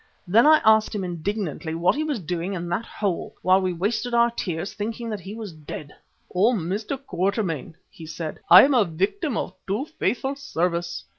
Then 0.27 0.47
I 0.47 0.63
asked 0.65 0.95
him 0.95 1.03
indignantly 1.03 1.75
what 1.75 1.93
he 1.93 2.03
was 2.03 2.17
doing 2.19 2.53
in 2.55 2.67
that 2.69 2.85
hole, 2.87 3.35
while 3.43 3.61
we 3.61 3.71
wasted 3.71 4.15
our 4.15 4.31
tears, 4.31 4.73
thinking 4.73 5.11
that 5.11 5.19
he 5.19 5.35
was 5.35 5.53
dead. 5.53 5.93
"Oh! 6.33 6.53
Mr. 6.53 6.97
Quatermain," 6.97 7.75
he 7.87 8.07
said, 8.07 8.39
"I 8.49 8.63
am 8.63 8.73
a 8.73 8.83
victim 8.83 9.37
of 9.37 9.53
too 9.67 9.85
faithful 9.99 10.35
service. 10.35 11.05